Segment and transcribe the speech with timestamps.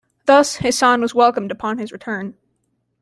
[0.25, 2.33] Thus Hassan was welcomed upon his return.